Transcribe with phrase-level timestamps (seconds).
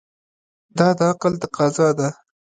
[0.77, 2.09] دا د عقل تقاضا ده.